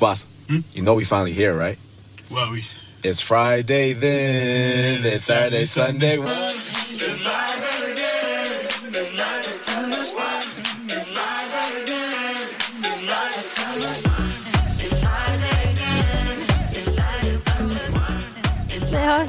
[0.00, 0.60] Boss, hmm?
[0.72, 1.78] you know we finally here, right?
[2.30, 2.64] Well, we.
[3.04, 6.18] It's Friday then, it's Saturday, Sunday.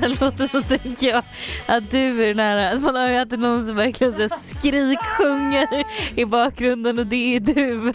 [0.09, 1.23] den låten så tänker jag
[1.65, 5.83] att du är den här, man har ju alltid någon som verkligen så skriksjunger
[6.15, 7.91] i bakgrunden och det är du.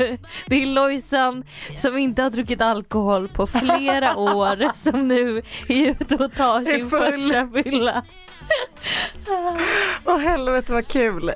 [0.47, 1.45] Det är Lojsan
[1.77, 6.91] som inte har druckit alkohol på flera år som nu är ute och tar sin
[6.91, 8.03] första fylla.
[10.05, 11.33] Åh helvete vad kul.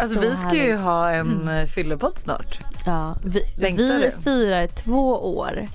[0.00, 0.80] Alltså Så vi ska ju härligt.
[0.80, 1.68] ha en mm.
[1.68, 2.58] fyllepodd snart.
[2.88, 5.66] Ja, vi, vi firar två år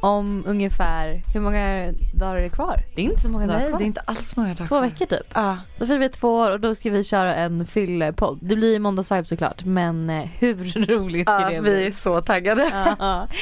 [0.00, 2.82] om ungefär, hur många dagar är det kvar?
[2.94, 3.78] Det är inte så många dagar Nej kvar.
[3.78, 4.80] det är inte alls många dagar Två kvar.
[4.82, 5.26] veckor typ.
[5.34, 5.58] Ja.
[5.78, 8.38] Då firar vi två år och då ska vi köra en fyllepodd.
[8.42, 10.54] Det blir måndagsvibe såklart men eh, hur
[10.96, 11.92] roligt ska ja, det vi är bli?
[11.92, 12.70] så taggade.
[12.98, 13.28] Ja.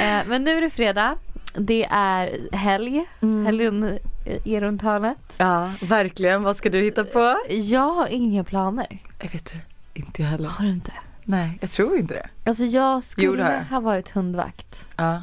[0.00, 1.16] Eh, Men nu är det fredag.
[1.54, 3.04] Det är helg.
[3.22, 3.46] Mm.
[3.46, 3.82] Helgen
[4.24, 5.18] eh, är runt hörnet.
[5.38, 6.42] Ja verkligen.
[6.42, 7.36] Vad ska du hitta på?
[7.48, 8.98] Jag har inga planer.
[9.22, 9.58] Jag vet du,
[10.00, 10.48] inte jag heller.
[10.48, 10.92] Har du inte?
[11.30, 12.28] Nej jag tror inte det.
[12.50, 13.64] Alltså jag Jo, skulle jag.
[13.64, 14.86] ha varit hundvakt.
[14.96, 15.22] Ja.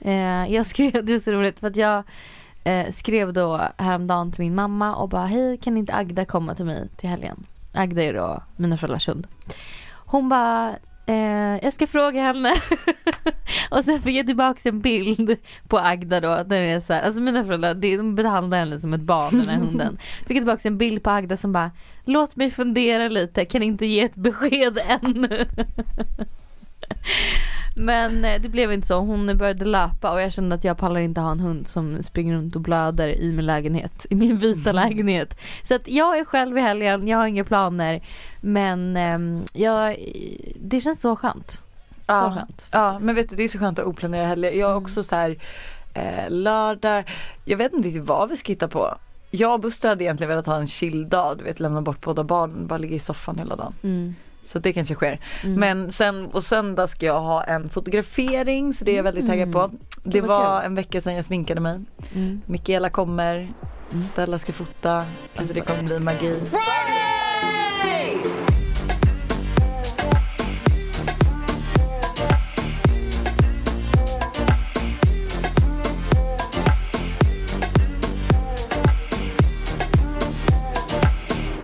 [0.00, 2.02] Eh, jag skrev, det är så roligt för att jag
[2.64, 6.64] eh, skrev då häromdagen till min mamma och bara hej kan inte Agda komma till
[6.64, 7.36] mig till helgen?
[7.74, 9.26] Agda är då mina föräldrars hund.
[9.90, 10.74] Hon bara
[11.06, 12.54] eh, jag ska fråga henne.
[13.70, 15.36] och sen fick jag tillbaka en bild
[15.68, 16.42] på Agda då.
[16.46, 19.58] Där är så här, alltså mina föräldrar de behandlar henne som ett barn den här
[19.66, 19.98] hunden.
[20.18, 21.70] Fick jag tillbaka en bild på Agda som bara
[22.04, 25.46] låt mig fundera lite kan inte ge ett besked ännu.
[27.76, 28.98] Men eh, det blev inte så.
[28.98, 32.34] Hon började löpa och jag kände att jag pallar inte ha en hund som springer
[32.34, 34.06] runt och blöder i min lägenhet.
[34.10, 35.38] I min vita lägenhet.
[35.62, 38.00] Så att jag är själv i helgen, jag har inga planer.
[38.40, 39.96] Men ehm, jag,
[40.60, 41.50] det känns så skönt.
[41.50, 41.62] Så
[42.06, 42.34] Ja.
[42.38, 42.68] skönt.
[42.70, 44.50] ja men vet du det är så skönt att oplanera helger.
[44.52, 45.36] Jag har också så här
[45.94, 47.04] eh, lördag.
[47.44, 48.94] Jag vet inte riktigt vad vi ska hitta på.
[49.30, 52.66] Jag och Buster hade egentligen velat ha en chill-dag, du vet lämna bort båda barnen,
[52.66, 53.74] bara ligga i soffan hela dagen.
[53.82, 54.14] Mm.
[54.44, 55.20] Så det kanske sker.
[55.42, 55.60] Mm.
[55.60, 59.52] Men sen på söndag ska jag ha en fotografering så det är jag väldigt taggad
[59.52, 59.70] på.
[60.02, 61.80] Det vad var en vecka sedan jag sminkade mig.
[62.14, 62.40] Mm.
[62.46, 63.48] Mikaela kommer,
[64.12, 65.04] Stella ska fota.
[65.36, 66.34] Alltså det kommer bli magi.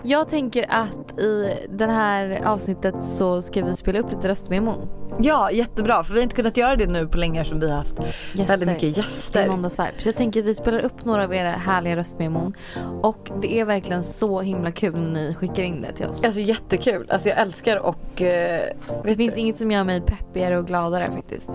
[0.09, 4.89] Jag tänker att i det här avsnittet så ska vi spela upp lite röstmemon.
[5.21, 7.77] Ja jättebra för vi har inte kunnat göra det nu på länge som vi har
[7.77, 7.97] haft
[8.35, 9.49] väldigt mycket gäster.
[9.49, 9.93] måndagsvibe.
[9.99, 12.55] Så jag tänker att vi spelar upp några av era härliga röstmemon.
[13.03, 16.25] Och det är verkligen så himla kul när ni skickar in det till oss.
[16.25, 18.73] Alltså jättekul, alltså jag älskar och eh,
[19.05, 21.51] Det finns inget som gör mig peppigare och gladare faktiskt.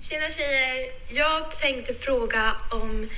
[0.00, 0.98] Tjena tjejer!
[1.10, 2.42] Jag tänkte fråga
[2.82, 3.08] om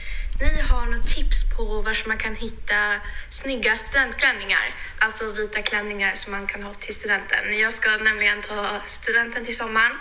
[0.41, 4.67] ni har något tips på var man kan hitta snygga studentklänningar.
[4.99, 7.59] Alltså vita klänningar som man kan ha till studenten.
[7.59, 9.93] Jag ska nämligen ta studenten till sommaren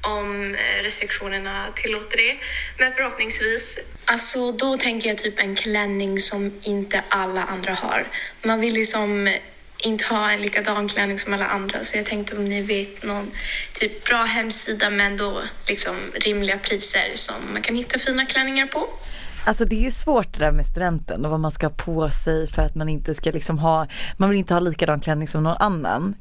[0.00, 2.36] om eh, restriktionerna tillåter det.
[2.78, 3.78] Men förhoppningsvis.
[4.04, 8.08] Alltså då tänker jag typ en klänning som inte alla andra har.
[8.42, 9.36] Man vill liksom
[9.78, 11.84] inte ha en likadan klänning som alla andra.
[11.84, 13.30] Så jag tänkte om ni vet någon
[13.72, 18.88] typ bra hemsida men då liksom rimliga priser som man kan hitta fina klänningar på.
[19.46, 22.10] Alltså det är ju svårt det där med studenten och vad man ska ha på
[22.10, 25.42] sig för att man inte ska liksom ha, man vill inte ha likadan klänning som
[25.42, 26.14] någon annan.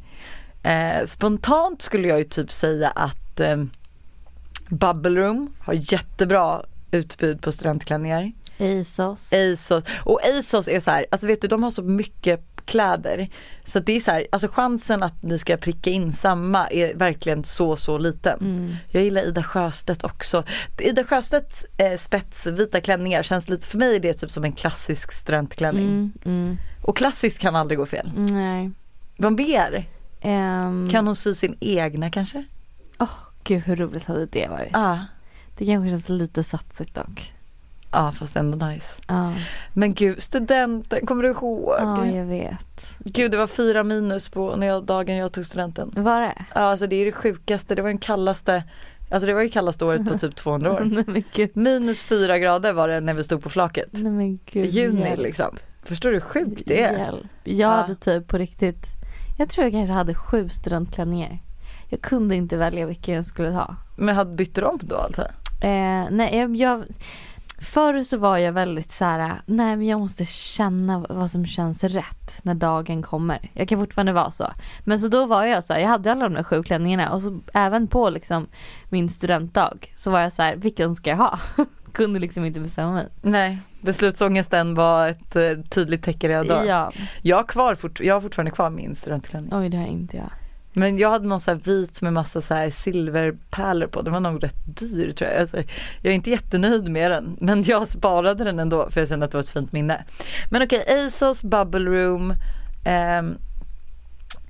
[0.63, 3.63] Eh, spontant skulle jag ju typ säga att eh,
[4.69, 8.31] Bubble Room har jättebra utbud på studentklänningar.
[8.59, 9.33] Asos.
[9.33, 13.29] Asos, och Asos är så här, alltså vet du de har så mycket kläder.
[13.65, 17.43] Så det är så här, alltså chansen att ni ska pricka in samma är verkligen
[17.43, 18.39] så så liten.
[18.41, 18.75] Mm.
[18.91, 20.43] Jag gillar Ida Sjöstedt också.
[20.79, 25.11] Ida Sjöstedts eh, spetsvita klänningar känns lite, för mig är det typ som en klassisk
[25.11, 25.85] studentklänning.
[25.87, 28.11] Mm, mm, Och klassiskt kan aldrig gå fel.
[28.15, 28.71] nej.
[29.17, 29.85] Vad mer?
[30.23, 32.43] Um, Kan hon sy sin egna kanske?
[32.99, 33.09] Åh
[33.43, 34.69] gud hur roligt hade det varit.
[34.73, 34.99] Ja,
[35.57, 37.33] Det kanske känns lite satsigt dock.
[37.93, 39.01] Ah, fast ändå nice.
[39.07, 39.33] Ja,
[39.73, 41.75] Men gud, studenten, kommer du ihåg?
[41.79, 42.97] ja jag vet.
[42.99, 45.91] Gud det var fyra minus på när jag, dagen jag tog studenten.
[45.95, 46.33] Var det?
[46.55, 48.63] Ja alltså det är det sjukaste, det var den kallaste,
[49.11, 51.03] alltså det var det kallaste året på typ 200 år.
[51.07, 51.51] Nej.
[51.53, 53.89] Minus fyra grader var det när vi stod på flaket.
[53.91, 54.65] Nej men gud.
[54.65, 55.19] Juni hjälp.
[55.21, 55.57] liksom.
[55.83, 56.97] Förstår du hur sjukt det är?
[56.97, 57.25] Hjälp.
[57.43, 57.69] Jag Ja.
[57.69, 58.85] hade typ på riktigt,
[59.37, 61.39] jag tror jag kanske hade sju studentklänningar.
[61.89, 63.75] Jag kunde inte välja vilken jag skulle ha.
[63.95, 65.21] Men hade bytt om då alltså?
[65.61, 66.83] Eh, nej jag, jag,
[67.61, 71.83] Förr så var jag väldigt så här, nej men jag måste känna vad som känns
[71.83, 73.49] rätt när dagen kommer.
[73.53, 74.47] Jag kan fortfarande vara så.
[74.83, 77.21] Men så då var jag så här, jag hade alla de där sju klänningarna och
[77.21, 78.47] så även på liksom
[78.89, 81.39] min studentdag så var jag så här, vilken ska jag ha?
[81.91, 83.07] Kunde liksom inte bestämma mig.
[83.21, 86.65] Nej, beslutsångesten var ett eh, tydligt tecken redan då.
[86.67, 86.91] Ja,
[87.21, 89.51] Jag, har kvar, fort, jag har fortfarande kvar min studentklänning.
[89.55, 90.29] oj det har inte jag.
[90.73, 94.01] Men jag hade någon så här vit med massa så här silverpärlor på.
[94.01, 95.39] Den var nog rätt dyr tror jag.
[95.41, 95.57] Alltså,
[96.01, 97.37] jag är inte jättenöjd med den.
[97.41, 100.05] Men jag sparade den ändå för jag kände att det var ett fint minne.
[100.51, 102.33] Men okej, ASOS, Bubble Room.
[102.85, 103.37] ehm,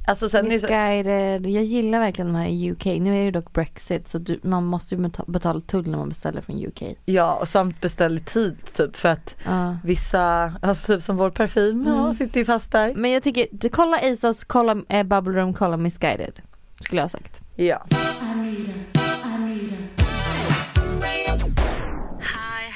[0.08, 2.86] alltså sen, Misguided, jag gillar verkligen de här i UK.
[2.86, 6.10] Nu är det dock Brexit så du, man måste ju beta- betala tull när man
[6.10, 6.84] beställer från UK.
[7.06, 9.78] ja och samt beställ i tid typ för att Ja.
[9.84, 12.14] vissa, alltså typ som vår parfym, ja, Mm.
[12.14, 12.94] sitter ju fast där.
[12.96, 16.42] Men jag tycker, kolla ASOS, kolla eh, Bubble Room, kolla Misguided.
[16.82, 17.40] Skulle jag ha sagt.
[17.56, 17.86] Ja.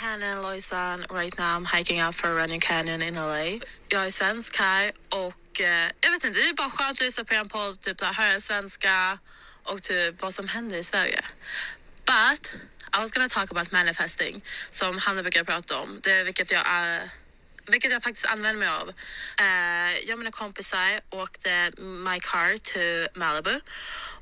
[0.02, 1.06] Hannah and Lojsan.
[1.10, 3.60] Right now I'm hiking out for a running canyon in LA.
[3.90, 7.24] Jag är svensk här och eh, jag vet inte, det är bara skönt att lyssna
[7.24, 9.20] på en podd, typ där, höra svenska
[9.64, 11.22] och typ vad som händer i Sverige.
[12.06, 12.54] But
[12.94, 17.10] I was gonna talk about manifesting som Hanna brukar prata om, det, vilket jag är
[17.68, 18.90] vilket jag faktiskt använder mig av.
[19.40, 23.60] Eh, jag och mina kompisar åkte my car to Malibu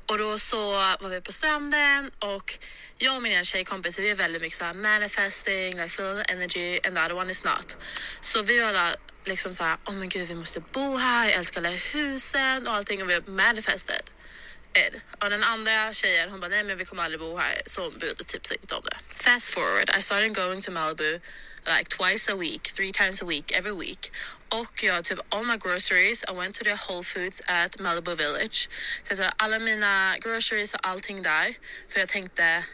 [0.08, 2.58] och då så var vi på stranden och
[2.98, 6.96] jag och min tjejkompis vi är väldigt mycket såhär manifesting, like feeling the energy and
[6.96, 7.76] the other one is not.
[8.20, 8.94] Så vi var alla
[9.24, 13.02] liksom såhär, oh men gud vi måste bo här, jag älskar alla husen och allting
[13.02, 14.10] och vi har manifested.
[14.76, 15.02] it.
[15.22, 17.98] Och den andra tjejen hon bara nej men vi kommer aldrig bo här så hon
[17.98, 18.96] brydde typ sig inte om det.
[19.14, 21.20] Fast forward I started going to Malibu
[21.66, 24.12] like twice a week, three times a week, every week.
[24.48, 28.68] Och jag typ all my groceries, I went to the Whole Foods at Malibu Village.
[29.02, 31.54] Så jag tog alla mina groceries och allting där.
[31.88, 32.64] För jag tänkte,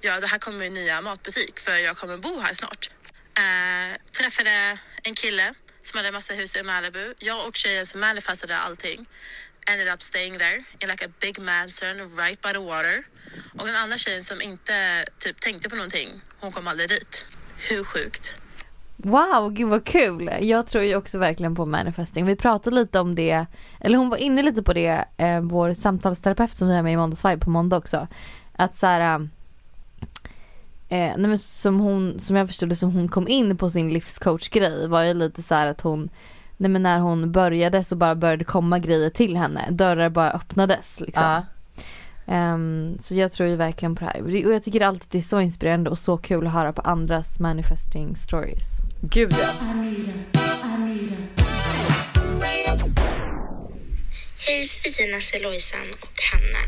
[0.00, 2.90] ja det här kommer en nya matbutik för jag kommer bo här snart.
[3.38, 7.14] Uh, träffade en kille som hade massa hus i Malibu.
[7.18, 9.06] Jag och tjejen som manifestade allting
[9.66, 13.04] ended up staying there in like a big mansion right by the water.
[13.58, 17.24] Och den andra tjejen som inte typ tänkte på någonting, hon kom aldrig dit.
[17.56, 18.41] Hur sjukt?
[19.02, 20.30] Wow, gud vad kul.
[20.40, 22.26] Jag tror ju också verkligen på manifesting.
[22.26, 23.46] Vi pratade lite om det,
[23.80, 26.96] eller hon var inne lite på det, eh, vår samtalsterapeut som vi har med i
[26.96, 28.06] Måndagsvibe på måndag också.
[28.56, 29.14] Att så här, eh,
[30.98, 33.92] eh, nej men som hon, som jag förstod det, som hon kom in på sin
[33.92, 36.08] livscoachgrej var ju lite så här att hon,
[36.56, 39.70] nej men när hon började så bara började komma grejer till henne.
[39.70, 41.24] Dörrar bara öppnades liksom.
[41.24, 41.40] Uh.
[42.28, 44.46] Ehm, så jag tror ju verkligen på det här.
[44.46, 47.38] Och jag tycker alltid det är så inspirerande och så kul att höra på andras
[47.38, 48.64] manifesting stories.
[49.00, 49.48] Gud ja.
[54.46, 56.62] Hej finaste Lojsan och Hanna.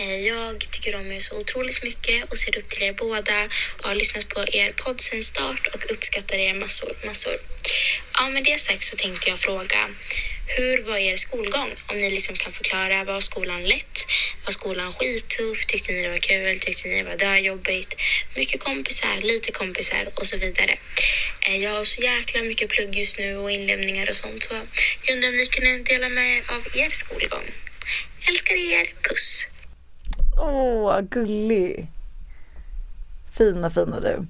[0.00, 3.38] Eh, Jag tycker om er så otroligt mycket och ser upp till er båda
[3.78, 7.32] och har lyssnat på er podd sedan start och uppskattar er massor, massor.
[8.18, 9.80] Ja, med det sagt så tänkte jag fråga
[10.46, 11.70] hur var er skolgång?
[11.90, 14.06] Om ni liksom kan förklara, var skolan lätt?
[14.44, 15.66] Var skolan skittuff?
[15.66, 16.60] Tyckte ni det var kul?
[16.60, 17.94] Tyckte ni det var döjobbigt?
[18.36, 20.78] Mycket kompisar, lite kompisar och så vidare.
[21.48, 24.54] Eh, Jag har så jäkla mycket plugg just nu och inlämningar och sånt så
[25.06, 27.46] jag undrar om ni kunde dela med er av er skolgång.
[28.28, 29.46] Älskar er, puss!
[30.38, 31.86] Åh, gullig.
[33.38, 34.26] Fina, fina du.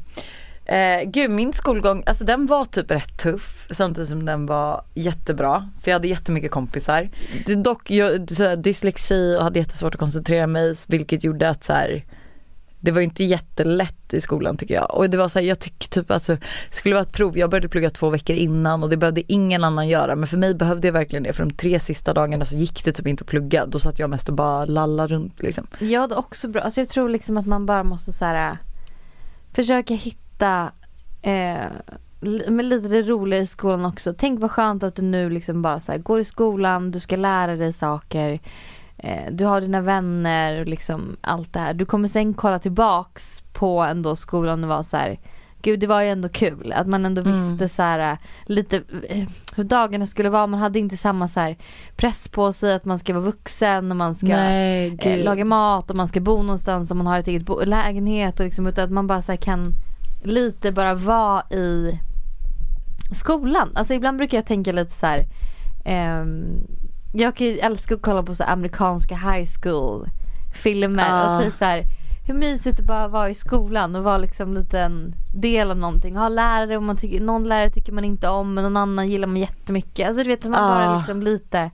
[0.67, 5.71] Eh, gud, min skolgång, alltså den var typ rätt tuff samtidigt som den var jättebra.
[5.83, 7.09] För jag hade jättemycket kompisar.
[7.57, 11.73] Dock, jag så här, dyslexi och hade jättesvårt att koncentrera mig vilket gjorde att så
[11.73, 12.05] här,
[12.81, 14.95] det var ju inte jättelätt i skolan tycker jag.
[14.95, 16.35] Och det var så här, jag tycker typ alltså,
[16.71, 19.65] det skulle vara ett prov, jag började plugga två veckor innan och det behövde ingen
[19.65, 20.17] annan göra.
[20.17, 22.93] Men för mig behövde jag verkligen det för de tre sista dagarna så gick det
[22.93, 23.67] typ inte att plugga.
[23.67, 25.67] Då satt jag mest och bara lallade runt liksom.
[25.79, 28.57] Jag hade också bra, alltså jag tror liksom att man bara måste så här
[29.53, 30.26] försöka hitta
[31.23, 31.67] eh,
[32.21, 34.15] li- med lite det roliga i skolan också.
[34.19, 37.17] Tänk vad skönt att du nu liksom bara så här, går i skolan, du ska
[37.17, 38.41] lära dig saker.
[38.99, 41.75] Eh, du har dina vänner och liksom allt det här.
[41.75, 45.19] Du kommer sen kolla tillbaks på ändå skolan och vara så här.
[45.63, 47.51] Gud det var ju ändå kul att man ändå Mm.
[47.51, 48.77] visste så här äh, lite
[49.09, 50.47] eh, hur dagarna skulle vara.
[50.47, 51.57] Man hade inte samma så här
[51.97, 55.91] press på sig att man ska vara vuxen och man ska Nej, eh, laga mat
[55.91, 58.91] och man ska bo någonstans och man har ett eget lägenhet och liksom utan att
[58.91, 59.73] man bara så här kan
[60.27, 61.99] lite bara vara i
[63.13, 63.71] skolan.
[63.75, 65.25] Alltså ibland brukar jag tänka lite så här.
[65.85, 66.67] ehm,
[67.13, 70.07] jag kan ju älska att kolla på så amerikanska high school
[70.55, 71.37] filmer Ja.
[71.37, 71.83] och typ så här
[72.27, 76.17] hur mysigt det bara vara i skolan och vara liksom lite en del av någonting.
[76.17, 79.29] Ha lärare och man tycker, någon lärare tycker man inte om men någon annan gillar
[79.29, 80.07] man jättemycket.
[80.09, 80.87] Alltså du vet att man Ja.
[80.87, 81.71] bara liksom lite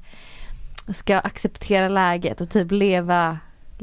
[0.89, 3.39] ska acceptera läget och typ leva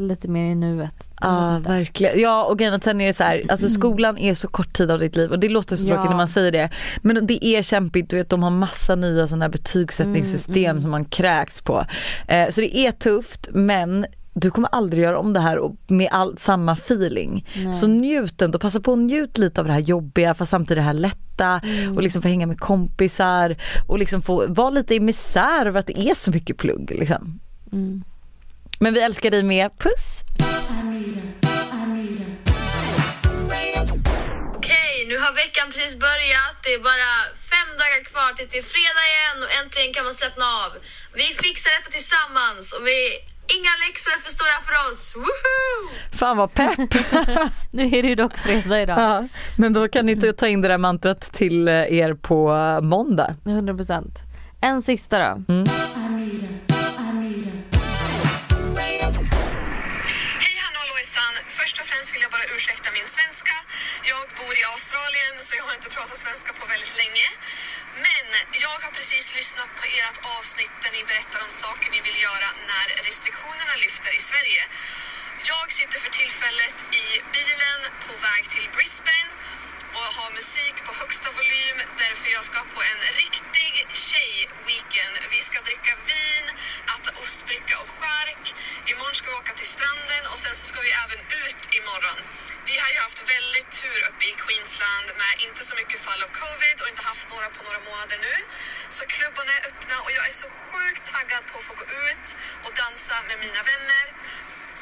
[0.08, 1.10] lite mer i nuet.
[1.22, 2.20] Ja verkligen.
[2.20, 5.00] Ja och grejen sen är det så här, alltså skolan är så kort tid av
[5.00, 5.94] ditt liv och det låter så Ja.
[5.96, 6.70] tråkigt när man säger det.
[7.02, 11.06] Men det är kämpigt, du vet de har massa nya sådana här betygssättningssystem som man
[11.06, 11.86] kräks på.
[12.28, 16.38] Eh, så det är tufft men du kommer aldrig göra om det här med all,
[16.38, 17.46] samma feeling.
[17.56, 17.74] Nej.
[17.74, 20.86] Så njut ändå, passa på att njut lite av det här jobbiga fast samtidigt det
[20.86, 21.26] här lätta
[21.64, 21.98] Mm.
[21.98, 23.56] och liksom få hänga med kompisar
[23.88, 27.40] och liksom få vara lite i misär över att det är så mycket plugg liksom.
[27.72, 28.04] Mm.
[28.82, 30.24] Men vi älskar dig med, puss!
[34.56, 36.56] Okej, nu har veckan precis börjat.
[36.64, 37.12] Det är bara
[37.54, 40.72] fem dagar kvar tills det är fredag igen och äntligen kan man slappna av.
[41.20, 43.00] Vi fixar detta tillsammans och vi
[43.58, 45.02] inga läxor är för stora för oss.
[45.16, 45.82] Woohoo!
[46.20, 46.80] Fan vad pepp!
[47.72, 49.00] Nu är det ju dock fredag idag.
[49.00, 52.40] Ja, men då kan ni inte ta in det där mantrat till eh, er på
[52.82, 53.36] måndag.
[53.44, 54.04] 100%.
[54.62, 55.44] En sista då.
[55.96, 56.09] Hej
[62.00, 63.56] Först vill jag bara ursäkta min svenska.
[64.12, 67.28] Jag bor i Australien så jag har inte pratat svenska på väldigt länge.
[68.06, 68.26] Men
[68.66, 72.50] jag har precis lyssnat på ert avsnitt där ni berättar om saker ni vill göra
[72.72, 74.64] när restriktionerna lyfter i Sverige.
[75.52, 79.30] Jag sitter för tillfället i bilen på väg till Brisbane
[80.08, 83.74] och ha musik på högsta volym därför jag ska på en riktig
[84.08, 85.16] tjej-weekend.
[85.36, 86.46] Vi ska dricka vin,
[86.94, 88.44] äta ostbricka och skärk.
[88.92, 92.20] Imorgon ska vi åka till stranden och sen så ska vi även ut imorgon.
[92.68, 96.32] Vi har ju haft väldigt tur uppe i Queensland med inte så mycket fall av
[96.44, 98.36] covid och inte haft några på några månader nu.
[98.98, 102.28] Så klubbarna är öppna och jag är så sjukt taggad på att få gå ut
[102.66, 104.06] och dansa med mina vänner.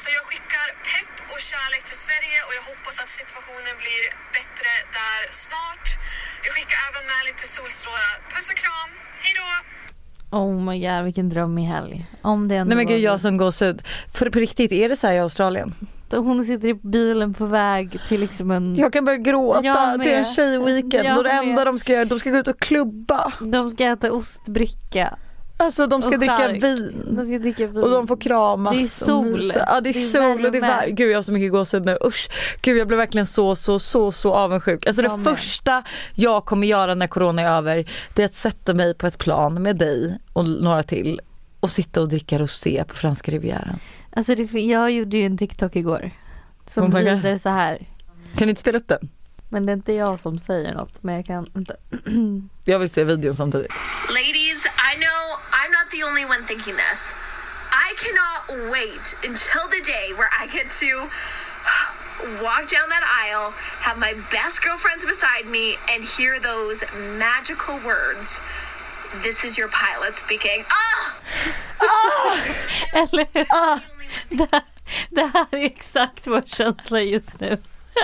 [0.02, 4.02] Så jag skickar pepp och kärlek till Sverige och jag hoppas att situationen blir
[4.36, 5.86] bättre där snart.
[6.44, 8.12] Jag skickar även med lite solstrålar.
[8.32, 8.90] Puss och kram,
[9.24, 9.46] hej då!
[10.40, 11.96] Oh my god vilken drömmig helg.
[12.22, 13.78] Om det ändå Nej men gud jag som gåshud.
[14.14, 15.74] För på riktigt, är det så här i Australien?
[16.10, 18.76] Hon sitter i bilen på väg till liksom en...
[18.76, 22.30] Jag kan börja gråta till en tjejweekend och det enda de ska göra, de ska
[22.30, 23.32] gå ut och klubba.
[23.40, 25.18] De ska äta ostbricka.
[25.60, 27.06] Alltså de ska dricka vin.
[27.16, 27.82] De ska dricka vin.
[27.82, 28.74] Och de får kramas.
[28.76, 29.40] Det är sol.
[29.54, 30.02] Ja det är, Det är
[30.36, 30.76] sol och det är värme.
[30.76, 30.90] värme.
[30.92, 31.98] Gud jag har så mycket gåshud nu.
[32.04, 32.28] Usch.
[32.62, 34.86] Gud jag blev verkligen så så så så avundsjuk.
[34.86, 35.24] Alltså det Jag med.
[35.36, 35.82] första
[36.14, 39.62] jag kommer göra när corona är över det är att sätta mig på ett plan
[39.62, 41.20] med dig och några till
[41.60, 43.78] och sitta och dricka rosé på franska rivieran.
[44.12, 46.10] Alltså det, jag gjorde ju en TikTok igår.
[46.66, 47.86] Som Oh lyder så här.
[48.36, 49.08] Kan du inte spela upp den?
[49.50, 51.02] Men det är inte jag som säger något.
[51.02, 51.74] Men jag kan, vänta.
[52.64, 53.70] Jag vill se videon samtidigt.
[54.08, 55.18] Ladies, I know
[55.68, 57.12] I'm not the only one thinking this.
[57.70, 61.10] I cannot wait until the day where I get to
[62.42, 66.84] walk down that aisle, have my best girlfriends beside me, and hear those
[67.18, 68.40] magical words.
[69.22, 70.64] This is your pilot speaking.
[70.70, 71.14] Ah!
[72.94, 73.80] Eller det, här,
[75.10, 77.58] det här är exakt vår känsla just nu.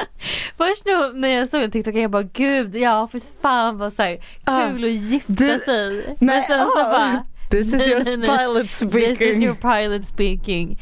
[0.57, 4.03] Först nu när jag såg en TikTok jag bara gud ja för fan vad så
[4.03, 5.95] här, Ah, kul att gifta det- sig.
[6.07, 8.05] nej, Men sen så ah, bara this is your
[8.39, 9.29] pilot This speaking.
[9.29, 10.77] is your pilot speaking.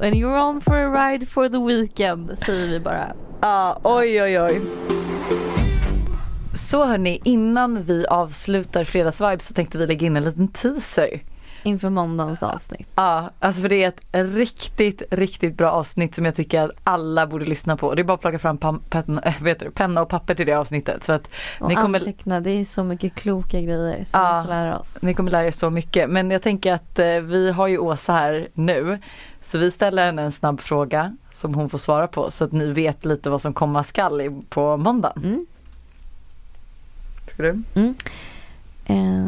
[0.00, 3.12] And you're on for a ride for the weekend säger vi bara.
[3.40, 4.60] Ja, oj oj oj.
[6.54, 11.22] Så hörni, innan vi avslutar fredagsvibe så tänkte vi lägga in en liten teaser.
[11.68, 12.88] Inför måndagens avsnitt.
[12.94, 14.00] Ja, alltså för det är ett
[14.36, 17.94] riktigt, riktigt bra avsnitt som jag tycker att alla borde lyssna på.
[17.94, 20.52] Det är bara att plocka fram pam- pen, äh, du, penna och papper till det
[20.54, 21.04] avsnittet.
[21.04, 21.28] Så att
[21.60, 24.38] Och ni kommer, anteckna, det är så mycket kloka grejer som Ja.
[24.40, 24.98] vi får lära oss.
[25.02, 26.10] ni kommer lära er så mycket.
[26.10, 28.98] Men jag tänker att eh, vi har ju Åsa här nu.
[29.42, 32.72] Så vi ställer henne en snabb fråga som hon får svara på så att ni
[32.72, 35.12] vet lite vad som komma skall i- på måndag.
[35.16, 35.46] Mm.
[37.26, 37.62] Ska du?
[38.86, 39.26] Eh,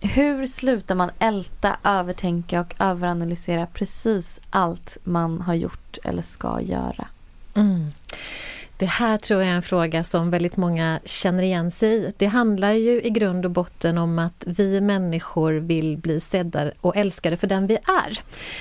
[0.00, 7.08] hur slutar man älta, övertänka och överanalysera precis allt man har gjort eller ska göra?
[7.54, 7.90] Mm.
[8.78, 12.12] Det här tror jag är en fråga som väldigt många känner igen sig i.
[12.16, 16.96] Det handlar ju i grund och botten om att vi människor vill bli sedda och
[16.96, 18.20] älskade för den vi är.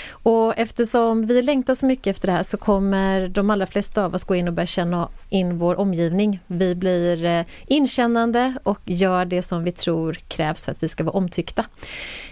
[0.10, 4.16] Och eftersom vi längtar så mycket efter det här så kommer de allra flesta av
[4.16, 6.40] oss gå in och börja känna in vår omgivning.
[6.48, 11.04] Vi blir eh, inkännande och gör det som vi tror krävs för att vi ska
[11.04, 11.66] vara omtyckta.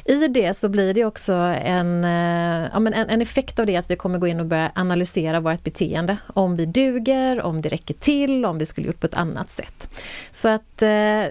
[0.06, 3.76] I det så blir det också en, eh, ja, men en, en effekt av det
[3.76, 6.18] att vi kommer gå in och börja analysera vårt beteende.
[6.34, 9.90] Om vi duger, om det räcker till, om vi skulle gjort på ett annat sätt.
[10.32, 11.26] Så att eh,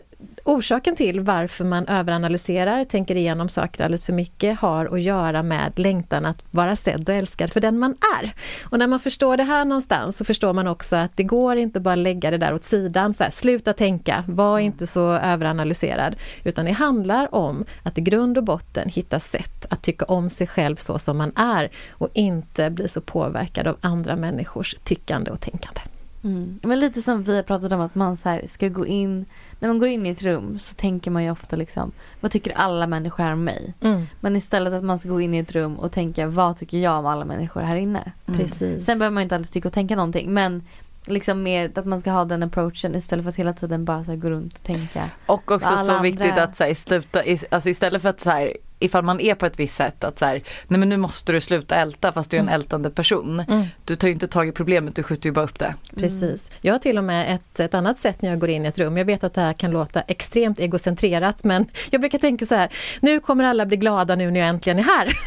[0.45, 5.79] orsaken till varför man överanalyserar, tänker igenom saker alldeles för mycket, har att göra med
[5.79, 8.35] längtan att vara sedd och älskad för den man är.
[8.63, 11.81] Och när man förstår det här någonstans så förstår man också att det går inte
[11.81, 16.65] bara lägga det där åt sidan, så här, sluta tänka, var inte så överanalyserad, utan
[16.65, 20.77] det handlar om att i grund och botten hitta sätt att tycka om sig själv
[20.77, 25.81] så som man är och inte bli så påverkad av andra människors tyckande och tänkande.
[26.25, 26.61] Mm.
[26.63, 29.27] Men lite som vi har pratat om att man så här ska gå in,
[29.61, 32.53] när man går in i ett rum så tänker man ju ofta liksom, vad tycker
[32.57, 33.75] alla människor om mig?
[33.81, 34.07] Mm.
[34.21, 36.99] Men istället att man ska gå in i ett rum och tänka, vad tycker jag
[36.99, 38.13] om alla människor här inne?
[38.27, 38.85] Precis.
[38.85, 40.63] Sen behöver man inte alltid tycka och tänka någonting men
[41.07, 44.11] liksom med att man ska ha den approachen istället för att hela tiden bara så
[44.11, 45.11] här gå runt och tänka.
[45.27, 48.57] Och också så andra- viktigt att så här, sluta, alltså istället för att så här,
[48.85, 51.41] ifall man är på ett visst sätt att så här, nej men nu måste du
[51.41, 53.41] sluta älta fast du är en ältande person.
[53.41, 53.67] Mm.
[53.85, 55.75] Du tar ju inte tag i problemet, du skjuter ju bara upp det.
[55.97, 56.49] Precis.
[56.61, 58.79] Jag har till och med ett, ett annat sätt när jag går in i ett
[58.79, 58.97] rum.
[58.97, 62.69] Jag vet att det här kan låta extremt egocentrerat men jag brukar tänka så här,
[63.01, 65.19] nu kommer alla bli glada nu när jag äntligen är här.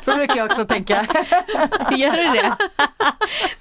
[0.02, 0.94] Så brukar jag också tänka.
[1.96, 2.56] Gör du det?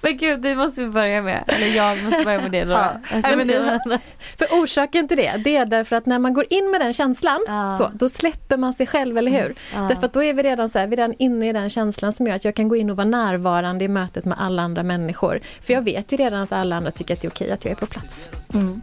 [0.01, 1.43] men gud det måste vi börja med.
[1.47, 2.71] Eller jag måste börja med det då.
[2.71, 2.93] Ja.
[3.13, 3.99] Alltså, men
[4.37, 7.45] För orsaken till det, det är därför att när man går in med den känslan,
[7.47, 7.71] Ja.
[7.77, 9.55] så, då släpper man sig själv, eller hur?
[9.73, 9.79] Ja.
[9.79, 12.13] Därför att då är vi redan så här, vi är redan inne i den känslan
[12.13, 14.83] som gör att jag kan gå in och vara närvarande i mötet med alla andra
[14.83, 15.39] människor.
[15.61, 17.71] För jag vet ju redan att alla andra tycker att det är okej att jag
[17.71, 18.29] är på plats.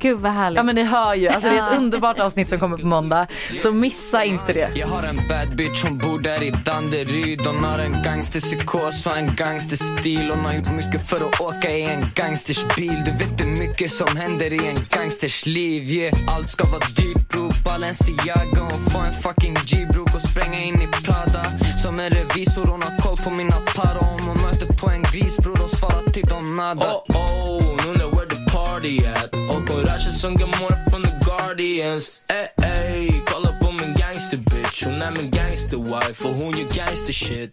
[0.00, 0.56] Gud vad härligt.
[0.56, 3.26] Ja men ni hör ju, alltså det är ett underbart avsnitt som kommer på måndag.
[3.58, 4.70] Så missa inte det.
[4.74, 9.16] Jag har en bad bitch, hon bor där i Danderyd Hon har en gangsterpsykos och
[9.16, 13.40] en gangsterstil Hon har gjort mycket för att åka i en gangsters bil Du vet
[13.40, 16.14] är mycket som händer i en gangsters liv yeah.
[16.36, 20.86] Allt ska vara dyrt bro, Balenciaga Hon får en fucking G-bro och spränga in i
[20.86, 21.44] Prada.
[21.82, 25.36] Som en revisor, hon har koll på mina para Om hon möter på en gris
[25.36, 26.86] bror, då svarar till dem nada.
[26.86, 29.30] Oh oh, nu undrar where the party at.
[29.52, 32.22] Och på Rasha sjunger more from the Guardians.
[32.28, 34.84] Ey ey, kolla på min gangster bitch.
[34.84, 37.50] Hon är min gangster wife och hon gör gangster shit.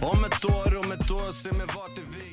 [0.00, 2.27] Om ett år, om ett år, se mig vart du vill